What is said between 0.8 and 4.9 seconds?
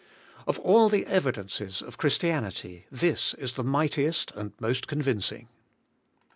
the evidences of Christianity, this is the mightiest and most